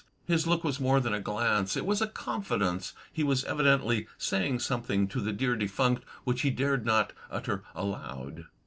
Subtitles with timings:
[0.25, 2.93] His look was more than a glance, it was a confidence.
[3.13, 8.45] He was evidently saying something to the dear defimct, which he dared not utter aloud.